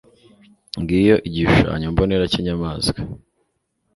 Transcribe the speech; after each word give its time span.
ngiyo 0.81 1.15
igishushanyo 1.27 1.87
mbonera 1.93 2.25
cy'inyamanswa 2.31 2.97